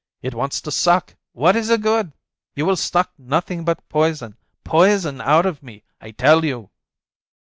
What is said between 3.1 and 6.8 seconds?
nothing but poison, poison, out of me, I tell you